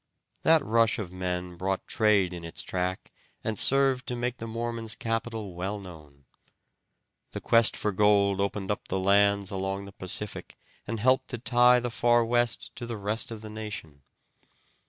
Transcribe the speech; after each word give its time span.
That 0.41 0.65
rush 0.65 0.97
of 0.97 1.13
men 1.13 1.57
brought 1.57 1.85
trade 1.85 2.33
in 2.33 2.43
its 2.43 2.63
track 2.63 3.13
and 3.43 3.59
served 3.59 4.07
to 4.07 4.15
make 4.15 4.37
the 4.37 4.47
Mormons' 4.47 4.95
capital 4.95 5.53
well 5.53 5.79
known. 5.79 6.25
The 7.33 7.39
quest 7.39 7.77
for 7.77 7.91
gold 7.91 8.41
opened 8.41 8.71
up 8.71 8.87
the 8.87 8.97
lands 8.97 9.51
along 9.51 9.85
the 9.85 9.91
Pacific 9.91 10.57
and 10.87 10.99
helped 10.99 11.27
to 11.27 11.37
tie 11.37 11.79
the 11.79 11.91
far 11.91 12.25
west 12.25 12.75
to 12.77 12.87
the 12.87 12.97
rest 12.97 13.29
of 13.29 13.41
the 13.41 13.49
nation. 13.51 14.01